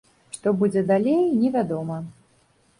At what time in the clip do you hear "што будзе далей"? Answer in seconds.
0.37-1.21